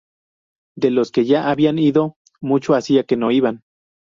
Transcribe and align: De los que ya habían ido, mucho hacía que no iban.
De 0.75 0.89
los 0.89 1.11
que 1.11 1.25
ya 1.25 1.51
habían 1.51 1.77
ido, 1.77 2.15
mucho 2.41 2.73
hacía 2.73 3.03
que 3.03 3.17
no 3.17 3.29
iban. 3.29 3.61